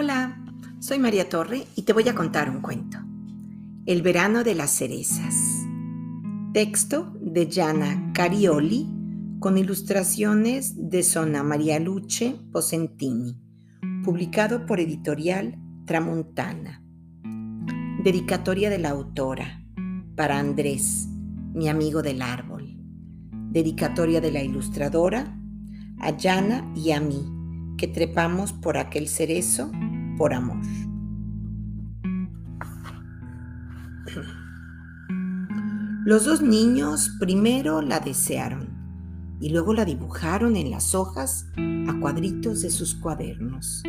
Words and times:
Hola, 0.00 0.40
soy 0.78 1.00
María 1.00 1.28
Torre 1.28 1.64
y 1.74 1.82
te 1.82 1.92
voy 1.92 2.08
a 2.08 2.14
contar 2.14 2.48
un 2.50 2.60
cuento. 2.60 2.98
El 3.84 4.00
verano 4.00 4.44
de 4.44 4.54
las 4.54 4.70
cerezas. 4.70 5.34
Texto 6.54 7.12
de 7.20 7.46
Gianna 7.46 8.12
Carioli 8.14 8.86
con 9.40 9.58
ilustraciones 9.58 10.88
de 10.88 11.02
Sona 11.02 11.42
María 11.42 11.80
Luce 11.80 12.36
Posentini. 12.52 13.42
Publicado 14.04 14.66
por 14.66 14.78
Editorial 14.78 15.58
Tramontana. 15.84 16.80
Dedicatoria 18.04 18.70
de 18.70 18.78
la 18.78 18.90
autora 18.90 19.64
para 20.14 20.38
Andrés, 20.38 21.08
mi 21.54 21.68
amigo 21.68 22.02
del 22.02 22.22
árbol. 22.22 22.78
Dedicatoria 23.50 24.20
de 24.20 24.30
la 24.30 24.44
ilustradora 24.44 25.36
a 25.98 26.16
Yana 26.16 26.72
y 26.76 26.92
a 26.92 27.00
mí, 27.00 27.26
que 27.76 27.88
trepamos 27.88 28.52
por 28.52 28.78
aquel 28.78 29.08
cerezo 29.08 29.72
por 30.18 30.34
amor. 30.34 30.58
Los 36.04 36.24
dos 36.24 36.42
niños 36.42 37.16
primero 37.20 37.80
la 37.82 38.00
desearon 38.00 38.68
y 39.40 39.50
luego 39.50 39.72
la 39.74 39.84
dibujaron 39.84 40.56
en 40.56 40.70
las 40.70 40.94
hojas 40.94 41.46
a 41.56 42.00
cuadritos 42.00 42.62
de 42.62 42.70
sus 42.70 42.94
cuadernos. 42.94 43.82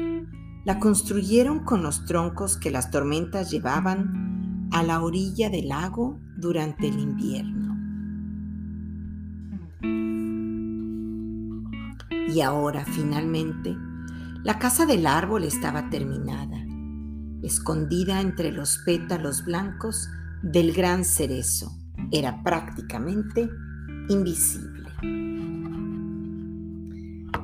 La 0.66 0.80
construyeron 0.80 1.64
con 1.64 1.82
los 1.82 2.06
troncos 2.06 2.58
que 2.58 2.72
las 2.72 2.92
tormentas 2.92 3.50
llevaban 3.50 4.70
a 4.72 4.84
la 4.84 5.02
orilla 5.02 5.50
del 5.50 5.70
lago 5.70 6.20
durante 6.38 6.88
el 6.90 7.00
invierno. 7.00 7.70
Y 12.32 12.42
ahora, 12.42 12.86
finalmente, 12.86 13.76
la 14.44 14.58
casa 14.58 14.86
del 14.86 15.06
árbol 15.06 15.44
estaba 15.44 15.90
terminada, 15.90 16.58
escondida 17.44 18.22
entre 18.22 18.54
los 18.54 18.78
pétalos 18.86 19.44
blancos 19.44 20.10
del 20.42 20.72
gran 20.72 21.04
cerezo. 21.04 21.78
Era 22.12 22.42
prácticamente 22.42 23.50
invisible. 24.08 24.90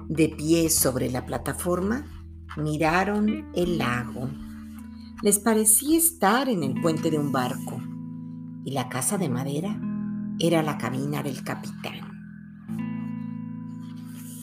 De 0.08 0.30
pie 0.30 0.70
sobre 0.70 1.12
la 1.12 1.26
plataforma, 1.26 2.06
miraron 2.56 3.52
el 3.54 3.78
lago. 3.78 4.30
Les 5.22 5.40
parecía 5.40 5.98
estar 5.98 6.48
en 6.48 6.64
el 6.64 6.80
puente 6.82 7.12
de 7.12 7.20
un 7.20 7.34
barco 7.34 7.82
y 8.64 8.72
la 8.72 8.88
casa 8.88 9.18
de 9.18 9.28
madera 9.28 9.78
era 10.40 10.64
la 10.64 10.78
cabina 10.78 11.22
del 11.22 11.44
capitán. 11.44 12.16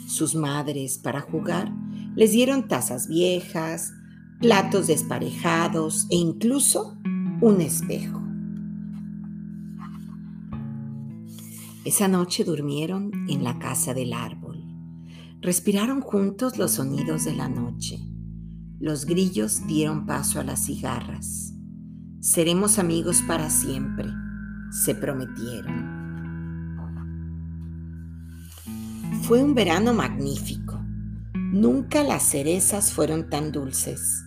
Sus 0.07 0.35
madres, 0.35 0.99
para 0.99 1.23
jugar, 1.23 1.73
les 2.15 2.33
dieron 2.33 2.69
tazas 2.69 3.09
viejas, 3.09 3.93
platos 4.41 4.87
desparejados 4.87 6.07
e 6.11 6.17
incluso 6.17 6.99
un 7.41 7.61
espejo. 7.61 8.23
Esa 11.85 12.07
noche 12.07 12.45
durmieron 12.45 13.11
en 13.29 13.43
la 13.43 13.59
casa 13.59 13.93
del 13.93 14.13
árbol. 14.13 14.63
Respiraron 15.41 16.01
juntos 16.01 16.57
los 16.57 16.73
sonidos 16.73 17.25
de 17.25 17.35
la 17.35 17.49
noche. 17.49 17.99
Los 18.79 19.05
grillos 19.05 19.67
dieron 19.67 20.07
paso 20.07 20.39
a 20.39 20.45
las 20.45 20.67
cigarras. 20.67 21.53
Seremos 22.21 22.79
amigos 22.79 23.23
para 23.27 23.51
siempre, 23.51 24.07
se 24.71 24.95
prometieron. 24.95 26.03
Fue 29.23 29.43
un 29.43 29.55
verano 29.55 29.93
magnífico. 29.93 30.62
Nunca 31.53 32.03
las 32.03 32.23
cerezas 32.23 32.95
fueron 32.95 33.29
tan 33.29 33.53
dulces. 33.53 34.25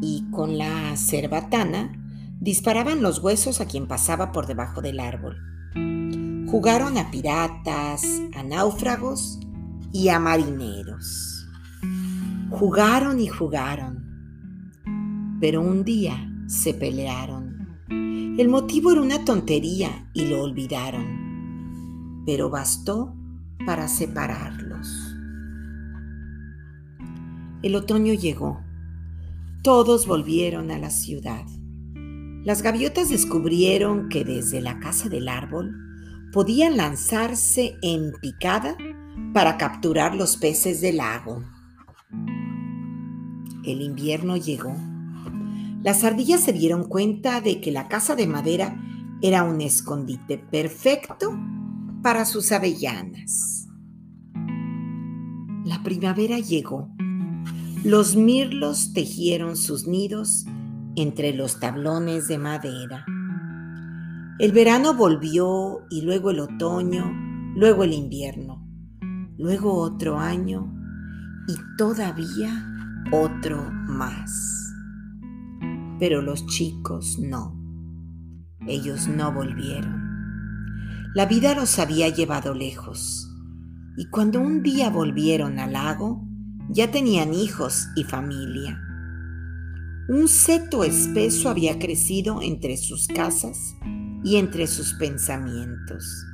Y 0.00 0.24
con 0.30 0.56
la 0.56 0.96
cerbatana 0.96 1.92
disparaban 2.40 3.02
los 3.02 3.18
huesos 3.18 3.60
a 3.60 3.66
quien 3.66 3.86
pasaba 3.86 4.32
por 4.32 4.46
debajo 4.46 4.80
del 4.80 5.00
árbol. 5.00 5.36
Jugaron 6.50 6.96
a 6.96 7.10
piratas, 7.10 8.22
a 8.34 8.42
náufragos 8.42 9.38
y 9.92 10.08
a 10.08 10.18
marineros. 10.18 11.46
Jugaron 12.48 13.20
y 13.20 13.28
jugaron. 13.28 15.36
Pero 15.42 15.60
un 15.60 15.84
día 15.84 16.26
se 16.46 16.72
pelearon. 16.72 17.68
El 17.90 18.48
motivo 18.48 18.92
era 18.92 19.02
una 19.02 19.26
tontería 19.26 20.08
y 20.14 20.24
lo 20.24 20.42
olvidaron. 20.42 22.22
Pero 22.24 22.48
bastó 22.48 23.14
para 23.66 23.88
separarlos. 23.88 25.09
El 27.62 27.76
otoño 27.76 28.14
llegó. 28.14 28.58
Todos 29.62 30.06
volvieron 30.06 30.70
a 30.70 30.78
la 30.78 30.88
ciudad. 30.88 31.44
Las 32.42 32.62
gaviotas 32.62 33.10
descubrieron 33.10 34.08
que 34.08 34.24
desde 34.24 34.62
la 34.62 34.80
casa 34.80 35.10
del 35.10 35.28
árbol 35.28 35.76
podían 36.32 36.78
lanzarse 36.78 37.76
en 37.82 38.12
picada 38.22 38.78
para 39.34 39.58
capturar 39.58 40.14
los 40.14 40.38
peces 40.38 40.80
del 40.80 40.96
lago. 40.96 41.44
El 43.62 43.82
invierno 43.82 44.38
llegó. 44.38 44.74
Las 45.82 46.02
ardillas 46.02 46.40
se 46.40 46.54
dieron 46.54 46.84
cuenta 46.88 47.42
de 47.42 47.60
que 47.60 47.72
la 47.72 47.88
casa 47.88 48.16
de 48.16 48.26
madera 48.26 48.82
era 49.20 49.44
un 49.44 49.60
escondite 49.60 50.38
perfecto 50.38 51.38
para 52.02 52.24
sus 52.24 52.52
avellanas. 52.52 53.68
La 55.66 55.82
primavera 55.82 56.38
llegó. 56.38 56.88
Los 57.84 58.14
mirlos 58.14 58.92
tejieron 58.92 59.56
sus 59.56 59.86
nidos 59.86 60.44
entre 60.96 61.32
los 61.32 61.60
tablones 61.60 62.28
de 62.28 62.36
madera. 62.36 63.06
El 64.38 64.52
verano 64.52 64.92
volvió 64.92 65.86
y 65.88 66.02
luego 66.02 66.30
el 66.30 66.40
otoño, 66.40 67.10
luego 67.56 67.84
el 67.84 67.94
invierno, 67.94 68.68
luego 69.38 69.80
otro 69.80 70.18
año 70.18 70.70
y 71.48 71.54
todavía 71.78 72.52
otro 73.12 73.70
más. 73.72 74.74
Pero 75.98 76.20
los 76.20 76.44
chicos 76.48 77.18
no. 77.18 77.58
Ellos 78.66 79.08
no 79.08 79.32
volvieron. 79.32 80.02
La 81.14 81.24
vida 81.24 81.54
los 81.54 81.78
había 81.78 82.10
llevado 82.10 82.52
lejos, 82.52 83.26
y 83.96 84.04
cuando 84.10 84.38
un 84.38 84.62
día 84.62 84.90
volvieron 84.90 85.58
al 85.58 85.72
lago, 85.72 86.29
ya 86.72 86.90
tenían 86.90 87.34
hijos 87.34 87.88
y 87.96 88.04
familia. 88.04 88.80
Un 90.08 90.28
seto 90.28 90.84
espeso 90.84 91.50
había 91.50 91.78
crecido 91.78 92.42
entre 92.42 92.76
sus 92.76 93.08
casas 93.08 93.74
y 94.24 94.36
entre 94.36 94.66
sus 94.66 94.94
pensamientos. 94.94 96.24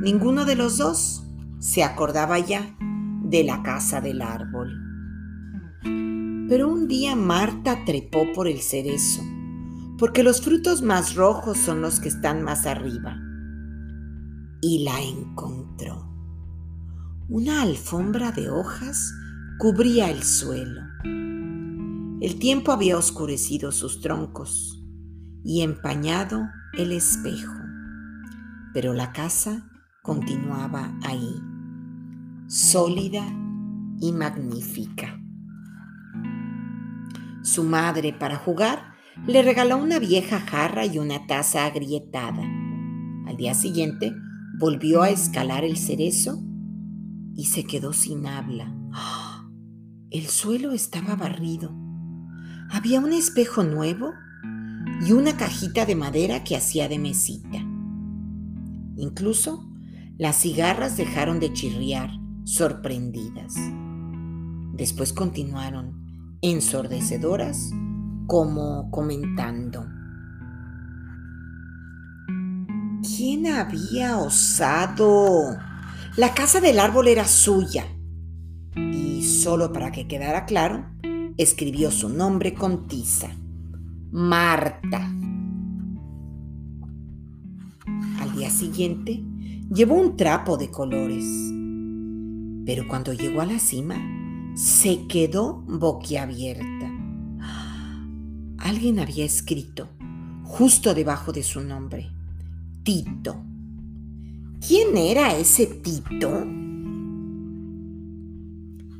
Ninguno 0.00 0.44
de 0.44 0.54
los 0.54 0.78
dos 0.78 1.24
se 1.58 1.82
acordaba 1.82 2.38
ya 2.38 2.76
de 3.24 3.44
la 3.44 3.62
casa 3.62 4.00
del 4.00 4.22
árbol. 4.22 4.72
Pero 6.48 6.68
un 6.68 6.86
día 6.86 7.16
Marta 7.16 7.84
trepó 7.84 8.32
por 8.34 8.46
el 8.46 8.60
cerezo, 8.60 9.22
porque 9.98 10.22
los 10.22 10.40
frutos 10.40 10.82
más 10.82 11.14
rojos 11.16 11.58
son 11.58 11.82
los 11.82 11.98
que 11.98 12.08
están 12.08 12.42
más 12.42 12.64
arriba 12.64 13.20
y 14.60 14.84
la 14.84 15.00
encontró. 15.02 16.08
Una 17.28 17.62
alfombra 17.62 18.32
de 18.32 18.48
hojas 18.50 19.12
cubría 19.58 20.08
el 20.08 20.22
suelo. 20.22 20.82
El 21.02 22.38
tiempo 22.38 22.70
había 22.70 22.96
oscurecido 22.96 23.72
sus 23.72 24.00
troncos 24.00 24.80
y 25.42 25.62
empañado 25.62 26.48
el 26.74 26.92
espejo, 26.92 27.58
pero 28.72 28.94
la 28.94 29.12
casa 29.12 29.68
continuaba 30.00 30.96
ahí, 31.04 31.34
sólida 32.46 33.26
y 34.00 34.12
magnífica. 34.12 35.20
Su 37.42 37.64
madre, 37.64 38.12
para 38.12 38.36
jugar, 38.36 38.92
le 39.26 39.42
regaló 39.42 39.78
una 39.78 39.98
vieja 39.98 40.38
jarra 40.38 40.86
y 40.86 41.00
una 41.00 41.26
taza 41.26 41.66
agrietada. 41.66 42.44
Al 43.26 43.36
día 43.36 43.54
siguiente, 43.54 44.14
volvió 44.56 45.02
a 45.02 45.10
escalar 45.10 45.64
el 45.64 45.76
cerezo 45.76 46.40
y 47.34 47.46
se 47.46 47.64
quedó 47.64 47.92
sin 47.92 48.24
habla. 48.28 48.72
El 50.10 50.26
suelo 50.28 50.72
estaba 50.72 51.16
barrido. 51.16 51.70
Había 52.70 52.98
un 52.98 53.12
espejo 53.12 53.62
nuevo 53.62 54.14
y 55.06 55.12
una 55.12 55.36
cajita 55.36 55.84
de 55.84 55.96
madera 55.96 56.44
que 56.44 56.56
hacía 56.56 56.88
de 56.88 56.98
mesita. 56.98 57.58
Incluso 58.96 59.68
las 60.16 60.36
cigarras 60.36 60.96
dejaron 60.96 61.40
de 61.40 61.52
chirriar, 61.52 62.10
sorprendidas. 62.44 63.54
Después 64.72 65.12
continuaron, 65.12 66.38
ensordecedoras, 66.40 67.70
como 68.26 68.90
comentando. 68.90 69.86
¿Quién 73.02 73.46
había 73.46 74.16
osado? 74.16 75.54
La 76.16 76.32
casa 76.32 76.62
del 76.62 76.78
árbol 76.78 77.08
era 77.08 77.26
suya. 77.26 77.84
Y 79.18 79.22
solo 79.24 79.72
para 79.72 79.90
que 79.90 80.06
quedara 80.06 80.46
claro, 80.46 80.84
escribió 81.36 81.90
su 81.90 82.08
nombre 82.08 82.54
con 82.54 82.86
tiza. 82.86 83.28
Marta. 84.12 85.12
Al 88.20 88.36
día 88.36 88.48
siguiente 88.48 89.20
llevó 89.74 89.96
un 89.96 90.16
trapo 90.16 90.56
de 90.56 90.70
colores, 90.70 91.24
pero 92.64 92.86
cuando 92.86 93.12
llegó 93.12 93.40
a 93.40 93.46
la 93.46 93.58
cima 93.58 93.96
se 94.54 95.08
quedó 95.08 95.64
boquiabierta. 95.66 96.92
Alguien 98.58 99.00
había 99.00 99.24
escrito 99.24 99.88
justo 100.44 100.94
debajo 100.94 101.32
de 101.32 101.42
su 101.42 101.60
nombre, 101.60 102.08
Tito. 102.84 103.42
¿Quién 104.64 104.96
era 104.96 105.36
ese 105.36 105.66
Tito? 105.66 106.67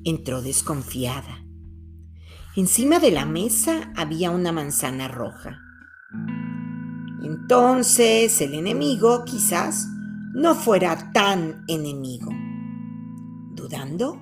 Entró 0.04 0.42
desconfiada. 0.42 1.44
Encima 2.56 2.98
de 2.98 3.10
la 3.10 3.26
mesa 3.26 3.92
había 3.96 4.30
una 4.30 4.52
manzana 4.52 5.08
roja. 5.08 5.60
Entonces 7.22 8.40
el 8.40 8.54
enemigo 8.54 9.24
quizás 9.24 9.88
no 10.34 10.54
fuera 10.54 11.12
tan 11.12 11.64
enemigo. 11.68 12.32
Dudando, 13.54 14.20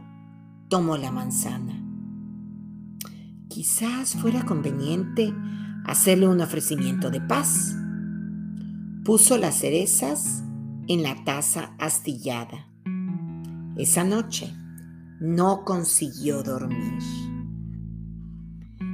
tomó 0.68 0.96
la 0.96 1.12
manzana. 1.12 1.82
Quizás 3.48 4.14
fuera 4.14 4.44
conveniente 4.44 5.32
hacerle 5.84 6.28
un 6.28 6.40
ofrecimiento 6.40 7.10
de 7.10 7.20
paz. 7.20 7.76
Puso 9.04 9.38
las 9.38 9.58
cerezas 9.58 10.42
en 10.88 11.02
la 11.02 11.24
taza 11.24 11.74
astillada. 11.78 12.68
Esa 13.76 14.04
noche 14.04 14.52
no 15.20 15.64
consiguió 15.64 16.42
dormir. 16.42 17.02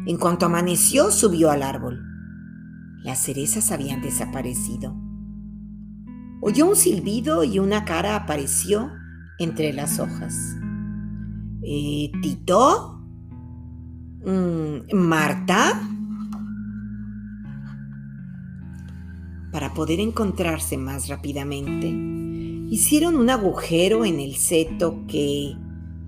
En 0.06 0.16
cuanto 0.16 0.46
amaneció, 0.46 1.10
subió 1.10 1.50
al 1.50 1.62
árbol. 1.62 2.00
Las 3.04 3.22
cerezas 3.22 3.70
habían 3.70 4.02
desaparecido. 4.02 4.96
Oyó 6.40 6.66
un 6.66 6.76
silbido 6.76 7.44
y 7.44 7.58
una 7.58 7.84
cara 7.84 8.16
apareció 8.16 8.90
entre 9.38 9.72
las 9.72 10.00
hojas. 10.00 10.56
Eh, 11.62 12.10
¿Tito? 12.20 13.00
Mm, 14.24 14.94
¿Marta? 14.96 15.88
Para 19.52 19.74
poder 19.74 20.00
encontrarse 20.00 20.76
más 20.78 21.08
rápidamente, 21.08 21.88
hicieron 22.70 23.16
un 23.16 23.30
agujero 23.30 24.04
en 24.04 24.18
el 24.18 24.34
seto 24.36 25.04
que, 25.06 25.56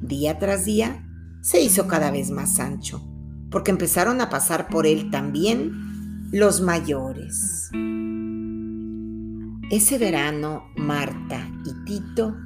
día 0.07 0.39
tras 0.39 0.65
día, 0.65 1.07
se 1.41 1.63
hizo 1.63 1.87
cada 1.87 2.11
vez 2.11 2.31
más 2.31 2.59
ancho, 2.61 3.03
porque 3.51 3.71
empezaron 3.71 4.21
a 4.21 4.31
pasar 4.31 4.69
por 4.69 4.87
él 4.87 5.11
también 5.11 6.29
los 6.33 6.61
mayores. 6.61 7.71
Ese 9.71 9.99
verano, 9.99 10.65
Marta 10.77 11.49
y 11.65 11.85
Tito 11.85 12.37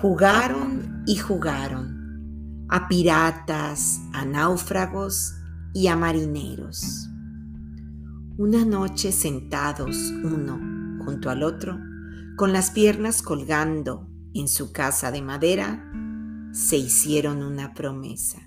jugaron 0.00 1.02
y 1.06 1.16
jugaron 1.16 2.66
a 2.68 2.88
piratas, 2.88 4.00
a 4.12 4.24
náufragos 4.24 5.34
y 5.72 5.86
a 5.86 5.96
marineros. 5.96 7.08
Una 8.36 8.64
noche 8.64 9.10
sentados 9.10 10.12
uno 10.22 10.58
junto 11.04 11.30
al 11.30 11.42
otro, 11.42 11.78
con 12.36 12.52
las 12.52 12.70
piernas 12.70 13.22
colgando 13.22 14.08
en 14.34 14.48
su 14.48 14.72
casa 14.72 15.10
de 15.10 15.22
madera, 15.22 15.90
se 16.52 16.76
hicieron 16.76 17.42
una 17.42 17.74
promesa. 17.74 18.38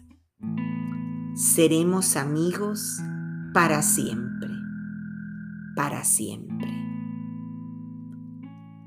Seremos 1.35 2.17
amigos 2.17 3.01
para 3.53 3.81
siempre, 3.81 4.49
para 5.75 6.03
siempre. 6.03 6.69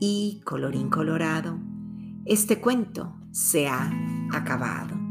Y, 0.01 0.43
colorín 0.45 0.91
colorado, 0.91 1.59
este 2.27 2.61
cuento 2.61 3.15
se 3.31 3.69
ha 3.69 3.91
acabado. 4.33 5.04